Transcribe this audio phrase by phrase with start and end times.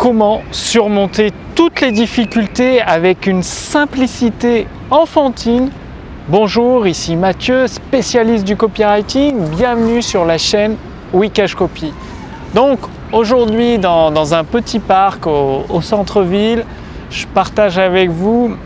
[0.00, 5.68] comment surmonter toutes les difficultés avec une simplicité enfantine.
[6.26, 9.50] Bonjour, ici Mathieu, spécialiste du copywriting.
[9.50, 10.76] Bienvenue sur la chaîne
[11.12, 11.92] Wikash Copy.
[12.54, 12.78] Donc
[13.12, 16.64] aujourd'hui dans, un petit parc au centre-ville,
[17.10, 18.56] je partage avec vous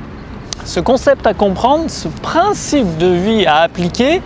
[0.65, 4.23] ce concept à comprendre, ce principe de vie à appliquer,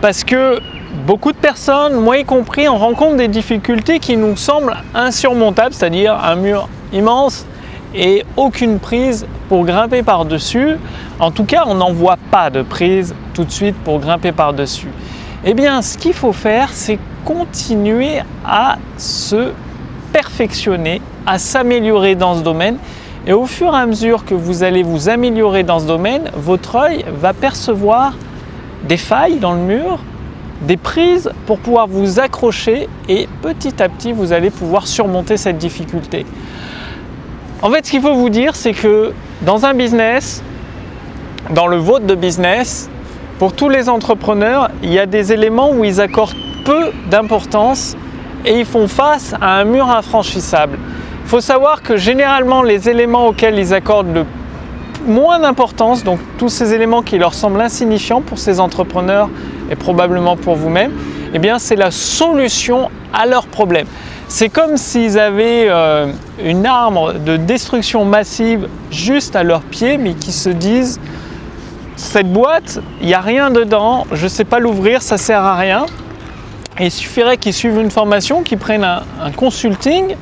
[0.00, 0.58] parce que
[1.06, 6.14] beaucoup de personnes, moi y compris, on rencontre des difficultés qui nous semblent insurmontables, c'est-à-dire
[6.14, 7.46] un mur immense
[7.94, 10.76] et aucune prise pour grimper par-dessus.
[11.18, 14.90] En tout cas, on n'en voit pas de prise tout de suite pour grimper par-dessus.
[15.44, 19.52] Eh bien, ce qu'il faut faire, c'est continuer à se
[20.12, 22.76] perfectionner, à s'améliorer dans ce domaine.
[23.26, 26.76] Et au fur et à mesure que vous allez vous améliorer dans ce domaine, votre
[26.76, 28.14] œil va percevoir
[28.88, 29.98] des failles dans le mur,
[30.62, 35.58] des prises pour pouvoir vous accrocher et petit à petit vous allez pouvoir surmonter cette
[35.58, 36.26] difficulté.
[37.62, 40.42] En fait, ce qu'il faut vous dire, c'est que dans un business,
[41.50, 42.88] dans le vôtre de business,
[43.38, 47.96] pour tous les entrepreneurs, il y a des éléments où ils accordent peu d'importance
[48.44, 50.78] et ils font face à un mur infranchissable.
[51.24, 54.26] Il faut savoir que généralement les éléments auxquels ils accordent le
[55.06, 59.30] moins d'importance, donc tous ces éléments qui leur semblent insignifiants pour ces entrepreneurs
[59.70, 60.92] et probablement pour vous-même,
[61.32, 63.86] eh bien c'est la solution à leurs problèmes.
[64.28, 66.12] C'est comme s'ils avaient euh,
[66.44, 71.00] une arme de destruction massive juste à leurs pieds, mais qui se disent
[71.96, 75.56] cette boîte, il n'y a rien dedans, je ne sais pas l'ouvrir, ça sert à
[75.56, 75.86] rien.
[76.78, 80.14] Il suffirait qu'ils suivent une formation, qu'ils prennent un consulting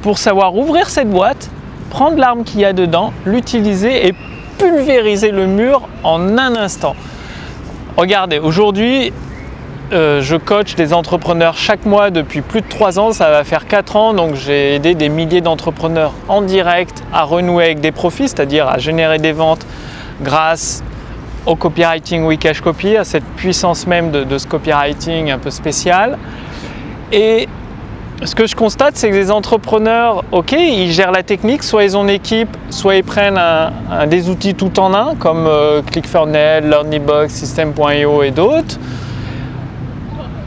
[0.00, 1.48] pour savoir ouvrir cette boîte,
[1.90, 4.14] prendre l'arme qu'il y a dedans, l'utiliser et
[4.58, 6.96] pulvériser le mur en un instant.
[7.96, 9.12] Regardez, aujourd'hui,
[9.92, 13.66] euh, je coach des entrepreneurs chaque mois depuis plus de 3 ans, ça va faire
[13.66, 18.28] 4 ans, donc j'ai aidé des milliers d'entrepreneurs en direct à renouer avec des profits,
[18.28, 19.66] c'est-à-dire à générer des ventes
[20.22, 20.82] grâce
[21.44, 26.16] au copywriting Wikash Copy, à cette puissance même de, de ce copywriting un peu spécial.
[27.12, 27.46] Et
[28.24, 31.96] ce que je constate, c'est que les entrepreneurs, ok, ils gèrent la technique, soit ils
[31.96, 33.40] ont une équipe, soit ils prennent
[34.08, 36.74] des outils tout en un, comme euh, ClickFunnels,
[37.28, 38.78] System.io et d'autres.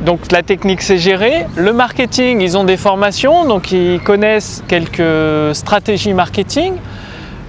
[0.02, 1.48] Donc la technique c'est géré.
[1.56, 6.74] Le marketing, ils ont des formations, donc ils connaissent quelques stratégies marketing.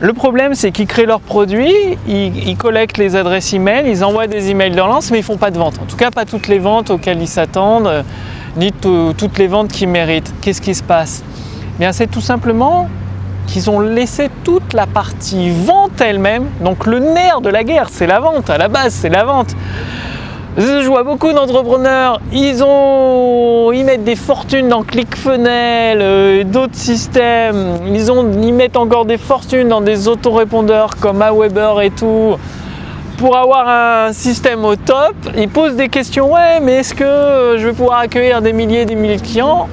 [0.00, 1.72] Le problème, c'est qu'ils créent leurs produits,
[2.06, 5.26] ils, ils, collectent les adresses e-mail, ils envoient des emails de relance, mais ils ne
[5.26, 5.78] font pas de vente.
[5.80, 8.04] En tout cas, pas toutes les ventes auxquelles ils s'attendent
[8.56, 10.32] ni toutes les ventes qu'ils méritent.
[10.40, 11.22] Qu'est-ce qui se passe?
[11.76, 12.88] Eh Bien, c'est tout simplement
[13.46, 16.46] qu'ils ont laissé toute la partie vente elle-même.
[16.60, 18.50] Donc le nerf de la guerre, c'est la vente.
[18.50, 19.54] À la base, c'est la vente.
[20.58, 27.76] Je vois beaucoup d'entrepreneurs, ils ont, ils mettent des fortunes dans ClickFunnels, euh, d'autres systèmes.
[27.92, 32.36] Ils ont, ils mettent encore des fortunes dans des autorépondeurs comme Aweber et tout
[33.16, 36.32] pour avoir un système au top, ils posent des questions.
[36.32, 39.68] Ouais, mais est-ce que je vais pouvoir accueillir des milliers des milliers de clients?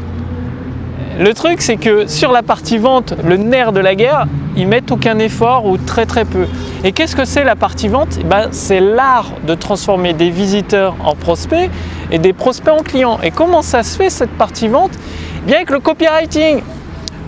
[1.20, 4.92] Le truc, c'est que sur la partie vente, le nerf de la guerre, ils mettent
[4.92, 6.48] aucun effort ou très très peu.
[6.84, 8.18] Et qu'est-ce que c'est la partie vente?
[8.20, 11.70] Eh ben, C'est l'art de transformer des visiteurs en prospects
[12.12, 13.20] et des prospects en clients.
[13.22, 14.92] Et comment ça se fait cette partie vente?
[14.96, 16.62] Eh Bien avec le copywriting.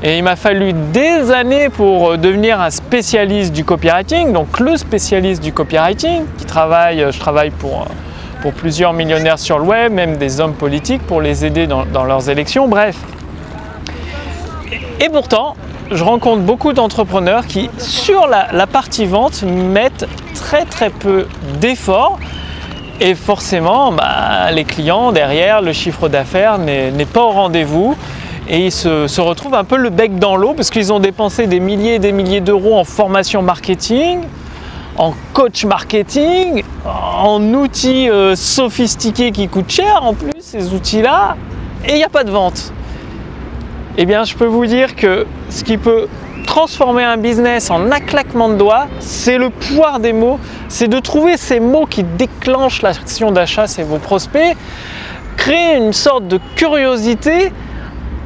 [0.08, 4.78] Et il m'a fallu des années pour euh, devenir un spécialiste du copywriting, donc le
[4.78, 7.86] spécialiste du copywriting, qui travaille, euh, je travaille pour, euh,
[8.44, 12.30] pour plusieurs millionnaires sur le web, même des hommes politiques pour les aider dans, leurs
[12.30, 12.96] élections, bref.
[15.02, 15.56] Et pourtant,
[15.90, 21.26] je rencontre beaucoup d'entrepreneurs qui, sur la, partie vente, mettent très très peu
[21.60, 22.20] d'efforts.
[23.02, 27.98] Et forcément, bah, les clients derrière, le chiffre d'affaires n'est pas au rendez-vous
[28.48, 31.60] et ils se, retrouvent un peu le bec dans l'eau parce qu'ils ont dépensé des
[31.60, 34.22] milliers et des milliers d'euros en formation marketing,
[34.98, 41.36] en coach marketing, en outils euh, sophistiqués qui coûtent cher en plus, ces outils-là,
[41.88, 42.72] et il n'y a pas de vente.
[43.98, 46.08] Eh bien, je peux vous dire que ce qui peut
[46.46, 51.00] transformer un business en un claquement de doigts, c'est le pouvoir des mots, c'est de
[51.00, 54.56] trouver ces mots qui déclenchent l'action d'achat, c'est vos prospects,
[55.38, 57.52] créer une sorte de curiosité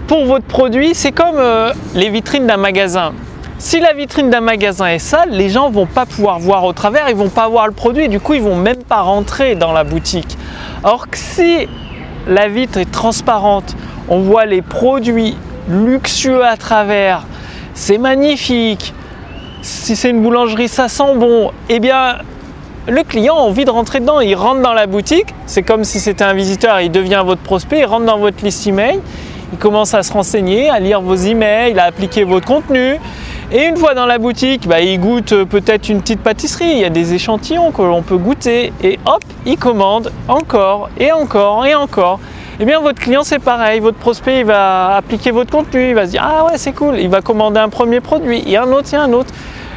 [0.10, 3.14] pour votre produit, c'est comme euh, les vitrines d'un magasin.
[3.60, 7.10] Si la vitrine d'un magasin est sale, les gens vont pas pouvoir voir au travers,
[7.10, 9.84] ils vont pas voir le produit du coup ils vont même pas rentrer dans la
[9.84, 10.36] boutique.
[10.84, 11.68] Or que si
[12.28, 13.76] la vitre est transparente,
[14.08, 15.38] on voit les produits
[15.70, 17.28] luxueux à travers,
[17.76, 18.96] c'est magnifique.
[19.62, 21.52] Si c'est une boulangerie, ça sent bon.
[21.70, 22.16] Eh bien,
[22.88, 26.00] le client a envie de rentrer dedans, il rentre dans la boutique, c'est comme si
[26.00, 29.00] c'était un visiteur, il devient votre prospect, il rentre dans votre liste email,
[29.52, 32.98] il commence à se renseigner, à lire vos emails, à appliquer votre contenu.
[33.52, 36.86] Et une fois dans la boutique, bah, il goûte peut-être une petite pâtisserie, il y
[36.86, 38.72] a des échantillons que l'on peut goûter.
[38.84, 42.20] Et hop, il commande encore et encore et encore.
[42.60, 43.80] Eh bien, votre client, c'est pareil.
[43.80, 45.90] Votre prospect, il va appliquer votre contenu.
[45.90, 47.00] Il va se dire Ah ouais, c'est cool.
[47.00, 49.34] Il va commander un premier produit, et un autre, et un autre.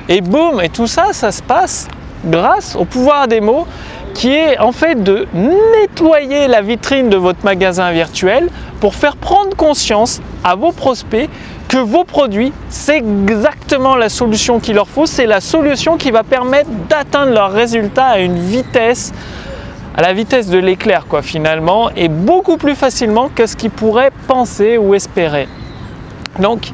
[0.09, 1.89] Et boum Et tout ça, ça se passe
[2.25, 3.67] grâce au pouvoir des mots
[4.15, 8.49] qui est en fait de nettoyer la vitrine de votre magasin virtuel
[8.82, 11.31] pour faire prendre conscience à vos prospects
[11.69, 16.25] que vos produits, c'est exactement la solution qu'il leur faut, c'est la solution qui va
[16.25, 19.12] permettre d'atteindre leurs résultats à une vitesse
[19.94, 24.11] à la vitesse de l'éclair quoi finalement et beaucoup plus facilement que ce qu'ils pourraient
[24.26, 25.46] penser ou espérer.
[26.40, 26.73] Donc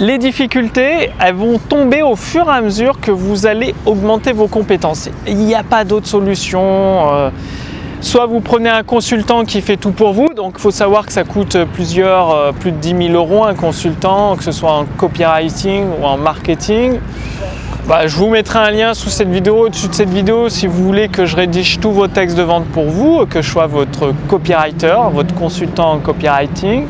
[0.00, 4.48] les difficultés, elles vont tomber au fur et à mesure que vous allez augmenter vos
[4.48, 5.08] compétences.
[5.28, 6.60] Il n'y a pas d'autre solution.
[7.12, 7.30] Euh,
[8.02, 11.12] soit vous prenez un consultant qui fait tout pour vous, donc il faut savoir que
[11.12, 14.84] ça coûte plusieurs, euh, plus de 10 000 euros un consultant, que ce soit en
[14.84, 16.98] copywriting ou en marketing.
[17.86, 20.84] Bah, je vous mettrai un lien sous cette vidéo, au-dessus de cette vidéo, si vous
[20.84, 24.12] voulez que je rédige tous vos textes de vente pour vous, que je sois votre
[24.28, 26.86] copywriter, votre consultant en copywriting.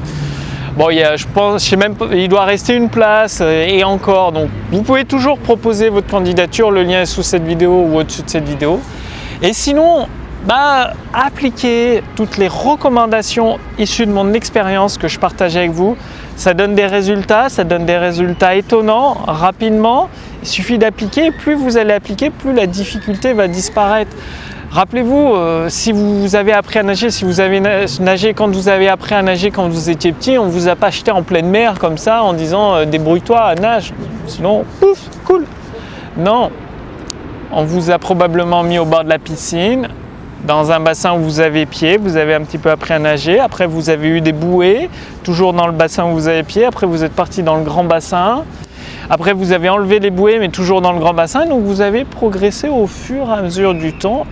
[0.76, 4.32] Bon, il je pense, je sais même, il doit rester une place euh, et encore.
[4.32, 6.70] Donc, vous pouvez toujours proposer votre candidature.
[6.70, 8.80] Le lien est sous cette vidéo ou au-dessus de cette vidéo.
[9.42, 10.06] Et sinon,
[10.46, 15.96] bah, appliquez toutes les recommandations issues de mon expérience que je partage avec vous.
[16.36, 20.08] Ça donne des résultats, ça donne des résultats étonnants, rapidement.
[20.42, 21.30] Il suffit d'appliquer.
[21.30, 24.16] Plus vous allez appliquer, plus la difficulté va disparaître.
[24.72, 27.60] Rappelez-vous, euh, si vous avez appris à nager, si vous avez
[28.00, 30.76] nagé quand vous avez appris à nager quand vous étiez petit, on ne vous a
[30.76, 33.92] pas acheté en pleine mer comme ça en disant euh, débrouille-toi, nage.
[34.26, 35.44] Sinon, pouf, cool.
[36.16, 36.50] Non,
[37.52, 39.88] on vous a probablement mis au bord de la piscine,
[40.46, 43.38] dans un bassin où vous avez pied, vous avez un petit peu appris à nager,
[43.38, 44.90] après vous avez eu des bouées,
[45.22, 47.84] toujours dans le bassin où vous avez pied, après vous êtes parti dans le grand
[47.84, 48.44] bassin,
[49.08, 52.04] après vous avez enlevé les bouées mais toujours dans le grand bassin, donc vous avez
[52.04, 54.26] progressé au fur et à mesure du temps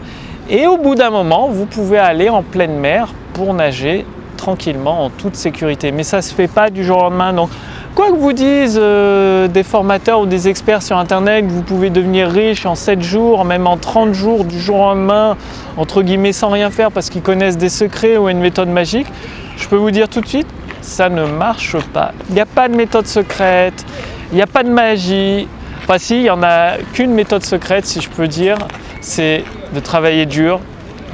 [0.48, 4.04] et au bout d'un moment vous pouvez aller en pleine mer pour nager
[4.40, 5.92] tranquillement en toute sécurité.
[5.92, 7.32] Mais ça ne se fait pas du jour au lendemain.
[7.32, 7.50] Donc
[7.94, 12.28] Quoi que vous disent euh, des formateurs ou des experts sur Internet, vous pouvez devenir
[12.28, 15.36] riche en 7 jours, même en 30 jours, du jour au lendemain,
[15.76, 19.08] entre guillemets, sans rien faire parce qu'ils connaissent des secrets ou une méthode magique,
[19.56, 20.46] je peux vous dire tout de suite,
[20.82, 22.12] ça ne marche pas.
[22.28, 23.84] Il n'y a pas de méthode secrète,
[24.30, 25.48] il n'y a pas de magie.
[25.82, 28.56] Enfin si, il n'y en a qu'une méthode secrète, si je peux dire,
[29.00, 29.42] c'est
[29.74, 30.60] de travailler dur,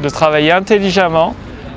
[0.02, 1.34] de travailler intelligemment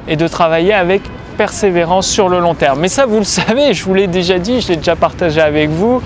[0.10, 1.02] et de travailler avec
[1.40, 2.82] persévérance sur le long terme.
[2.82, 5.70] Mais ça, vous le savez, je vous l'ai déjà dit, je l'ai déjà partagé avec
[5.70, 6.02] vous.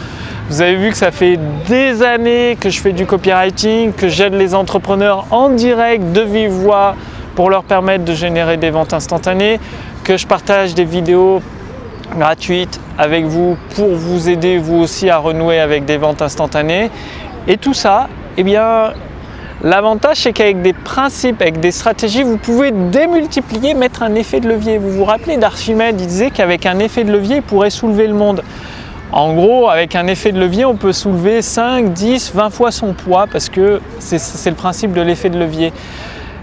[0.47, 4.35] Vous avez vu que ça fait des années que je fais du copywriting, que j'aide
[4.35, 6.95] les entrepreneurs en direct de vive voix
[7.33, 9.59] pour leur permettre de générer des ventes instantanées,
[10.03, 11.41] que je partage des vidéos
[12.15, 16.91] gratuites avec vous pour vous aider vous aussi à renouer avec des ventes instantanées.
[17.47, 18.07] Et tout ça,
[18.37, 18.93] eh bien,
[19.63, 24.49] L'avantage, c'est qu'avec des principes, avec des stratégies, vous pouvez démultiplier, mettre un effet de
[24.49, 24.77] levier.
[24.77, 28.13] Vous vous rappelez d'Archimède, il disait qu'avec un effet de levier, il pourrait soulever le
[28.13, 28.43] monde.
[29.13, 32.91] En gros, avec un effet de levier, on peut soulever 5, 10, 20 fois son
[32.93, 35.71] poids parce que c'est le principe de l'effet de levier.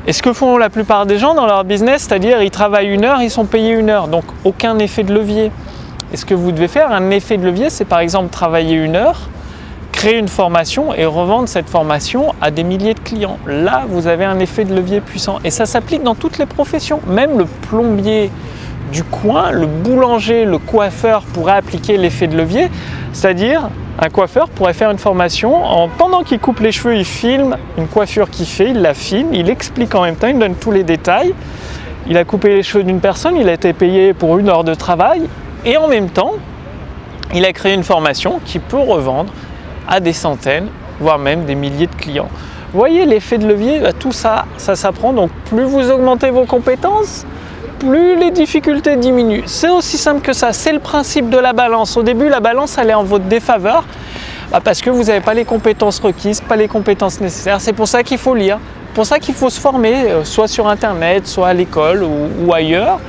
[0.06, 3.04] Et ce que font la plupart des gens dans leur business, c'est-à-dire ils travaillent une
[3.04, 5.52] heure, ils sont payés une heure, donc aucun effet de levier.
[6.14, 8.96] Et ce que vous devez faire, un effet de levier, c'est par exemple travailler une
[8.96, 9.28] heure,
[10.00, 13.36] créer une formation et revendre cette formation à des milliers de clients.
[13.46, 15.40] Là, vous avez un effet de levier puissant.
[15.44, 17.02] Et ça s'applique dans toutes les professions.
[17.06, 18.30] Même le plombier
[18.92, 22.70] du coin, le boulanger, le coiffeur pourrait appliquer l'effet de levier.
[23.12, 27.58] C'est-à-dire, un coiffeur pourrait faire une formation, en, pendant qu'il coupe les cheveux, il filme
[27.76, 30.70] une coiffure qu'il fait, il la filme, il explique en même temps, il donne tous
[30.70, 31.34] les détails.
[32.06, 34.72] Il a coupé les cheveux d'une personne, il a été payé pour une heure de
[34.72, 35.20] travail,
[35.66, 36.32] et en même temps,
[37.34, 39.30] il a créé une formation qui peut revendre
[39.90, 40.68] à des centaines,
[41.00, 42.28] voire même des milliers de clients.
[42.72, 45.12] Vous voyez l'effet de levier, bah, tout ça, ça s'apprend.
[45.12, 47.26] Donc plus vous augmentez vos compétences,
[47.80, 49.42] plus les difficultés diminuent.
[49.46, 50.52] C'est aussi simple que ça.
[50.52, 51.96] C'est le principe de la balance.
[51.96, 53.84] Au début, la balance, elle est en votre défaveur
[54.52, 57.60] bah, parce que vous n'avez pas les compétences requises, pas les compétences nécessaires.
[57.60, 58.58] C'est pour ça qu'il faut lire.
[58.94, 63.00] Pour ça qu'il faut se former, euh, soit sur Internet, soit à l'école ou ailleurs.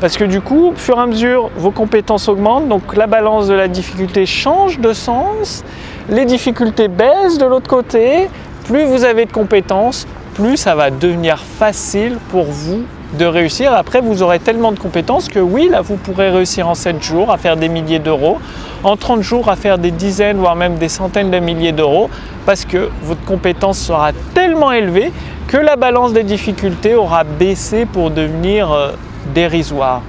[0.00, 3.48] Parce que du coup, au fur et à mesure, vos compétences augmentent, donc la balance
[3.48, 5.64] de la difficulté change de sens,
[6.08, 8.28] les difficultés baissent de l'autre côté,
[8.64, 12.82] plus vous avez de compétences, plus ça va devenir facile pour vous
[13.16, 13.72] de réussir.
[13.72, 17.30] Après, vous aurez tellement de compétences que oui, là, vous pourrez réussir en 7 jours
[17.30, 18.38] à faire des milliers d'euros,
[18.82, 22.10] en 30 jours à faire des dizaines, voire même des centaines de milliers d'euros,
[22.44, 25.12] parce que votre compétence sera tellement élevée
[25.46, 28.92] que la balance des difficultés aura baissé pour devenir euh,
[29.32, 30.02] dérisoire.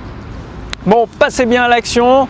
[0.86, 2.27] Bon, passez bien à l'action.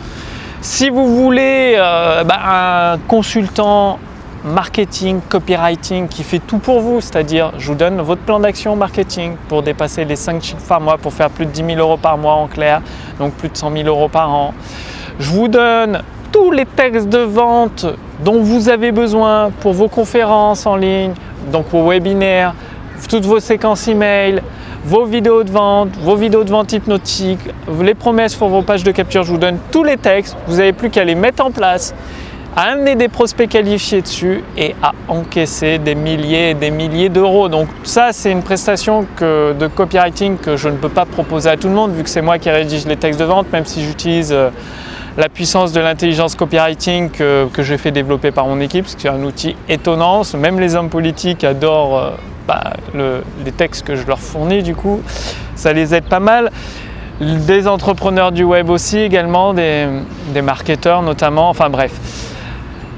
[0.61, 3.99] Si vous voulez euh, bah, un consultant
[4.45, 9.35] marketing, copywriting qui fait tout pour vous, c'est-à-dire je vous donne votre plan d'action marketing
[9.49, 12.17] pour dépasser les 5 chiffres par mois, pour faire plus de 10 000 euros par
[12.17, 12.81] mois en clair,
[13.19, 14.53] donc plus de 100 000 euros par an.
[15.19, 16.01] Je vous donne
[16.31, 17.85] tous les textes de vente
[18.23, 21.13] dont vous avez besoin pour vos conférences en ligne,
[21.51, 22.53] donc vos webinaires,
[23.09, 24.41] toutes vos séquences email,
[24.85, 27.39] vos vidéos de vente, vos vidéos de vente hypnotique,
[27.81, 29.23] les promesses pour vos pages de capture.
[29.23, 30.37] Je vous donne tous les textes.
[30.47, 31.95] Vous n'avez plus qu'à les mettre en place
[32.55, 37.49] à amener des prospects qualifiés dessus et à encaisser des milliers et des milliers d'euros.
[37.49, 41.67] Donc ça, c'est une prestation de copywriting que je ne peux pas proposer à tout
[41.67, 44.31] le monde vu que c'est moi qui rédige les textes de vente, même si j'utilise
[44.31, 44.51] euh,
[45.17, 49.55] la puissance de l'intelligence copywriting que, j'ai fait développer par mon équipe, c'est un outil
[49.67, 50.21] étonnant.
[50.37, 52.13] Même les hommes politiques adorent
[52.47, 55.01] bah, les textes que je leur fournis, du coup,
[55.55, 56.51] ça les aide pas mal
[57.21, 59.87] des entrepreneurs du web aussi également, des,
[60.43, 61.93] marketeurs notamment, enfin bref.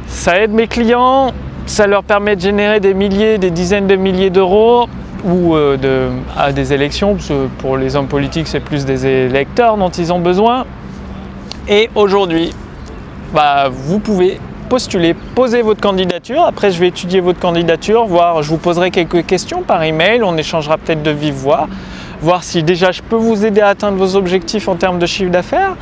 [0.08, 1.34] Ça aide mes clients,
[1.66, 4.88] ça leur permet de générer des milliers, des dizaines de milliers d'euros
[5.24, 9.78] ou euh, à des élections, parce que pour les hommes politiques c'est plus des électeurs
[9.78, 10.66] dont ils ont besoin.
[11.68, 12.54] Et aujourd'hui,
[13.34, 16.44] bah, vous pouvez postuler, poser votre candidature.
[16.44, 20.38] Après, je vais étudier votre candidature, voir, je vous poserai quelques questions par email, on
[20.38, 21.68] échangera peut-être de vive voix,
[22.22, 25.32] voir si déjà je peux vous aider à atteindre vos objectifs en termes de chiffre
[25.32, 25.76] d'affaires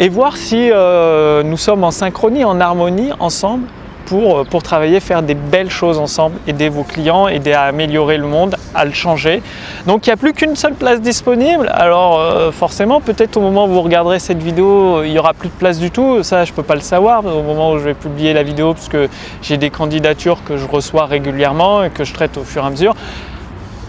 [0.00, 3.66] et voir si euh, nous sommes en synchronie, en harmonie ensemble
[4.08, 8.16] pour, euh, pour travailler, faire des belles choses ensemble, aider vos clients, aider à améliorer
[8.16, 9.42] le monde, à le changer.
[9.86, 11.70] Donc il n'y a plus qu'une seule place disponible.
[11.72, 15.48] Alors euh, forcément, peut-être au moment où vous regarderez cette vidéo, il n'y aura plus
[15.48, 16.22] de place du tout.
[16.22, 18.72] Ça, je ne peux pas le savoir au moment où je vais publier la vidéo,
[18.72, 19.08] parce que
[19.42, 22.70] j'ai des candidatures que je reçois régulièrement et que je traite au fur et à
[22.70, 22.94] mesure.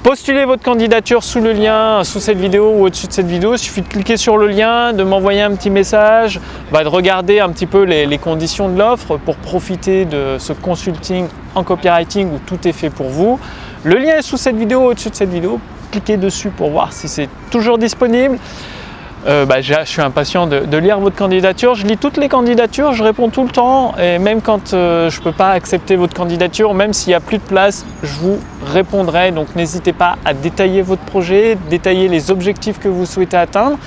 [0.03, 3.55] Postulez votre candidature sous le lien, sous cette vidéo ou au-dessus de cette vidéo.
[3.55, 6.39] Il suffit de cliquer sur le lien, de m'envoyer un petit message,
[6.71, 11.27] bah, de regarder un petit peu les, conditions de l'offre pour profiter de ce consulting
[11.53, 13.39] en copywriting où tout est fait pour vous.
[13.83, 15.59] Le lien est sous cette vidéo, au-dessus de cette vidéo.
[15.91, 18.39] Cliquez dessus pour voir si c'est toujours disponible.
[19.27, 21.75] Euh, bah, je suis impatient de, lire votre candidature.
[21.75, 23.95] Je lis toutes les candidatures, je réponds tout le temps.
[23.97, 27.19] Et même quand euh, je ne peux pas accepter votre candidature, même s'il n'y a
[27.19, 29.31] plus de place, je vous répondrai.
[29.31, 33.77] Donc n'hésitez pas à détailler votre projet, détailler les objectifs que vous souhaitez atteindre.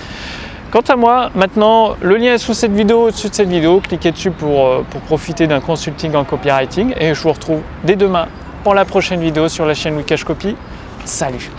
[0.70, 3.80] Quant à moi, maintenant, le lien est sous cette vidéo, au-dessus de cette vidéo.
[3.86, 6.94] Cliquez dessus pour, euh, pour profiter d'un consulting en copywriting.
[6.98, 8.26] Et je vous retrouve dès demain
[8.64, 10.56] pour la prochaine vidéo sur la chaîne Wikash Copy.
[11.04, 11.50] Salut